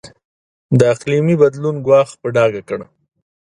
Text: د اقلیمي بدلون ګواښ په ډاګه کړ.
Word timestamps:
د 0.79 0.81
اقلیمي 0.93 1.35
بدلون 1.41 1.75
ګواښ 1.85 2.09
په 2.21 2.27
ډاګه 2.35 2.61
کړ. 2.69 2.79